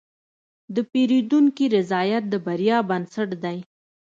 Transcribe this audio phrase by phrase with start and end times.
[0.75, 3.57] د پیرودونکي رضایت د بریا بنسټ دی.